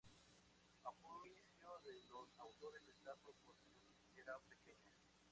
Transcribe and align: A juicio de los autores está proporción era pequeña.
A 0.83 0.89
juicio 0.99 1.77
de 1.85 1.93
los 2.09 2.39
autores 2.39 2.81
está 2.89 3.13
proporción 3.17 3.77
era 4.15 4.35
pequeña. 4.49 4.89